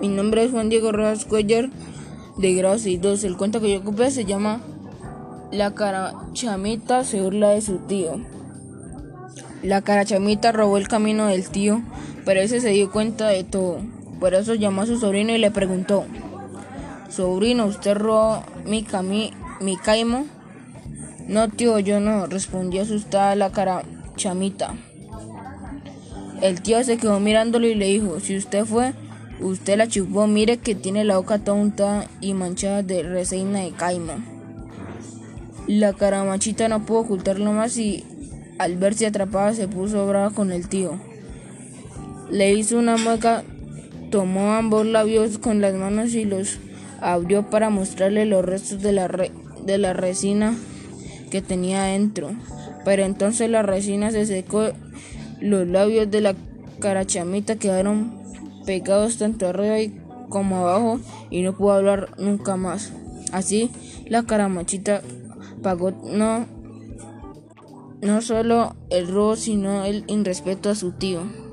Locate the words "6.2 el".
2.76-3.36